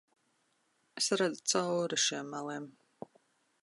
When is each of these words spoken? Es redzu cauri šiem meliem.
Es 1.01 1.11
redzu 1.21 1.45
cauri 1.67 2.01
šiem 2.07 2.35
meliem. 2.35 2.71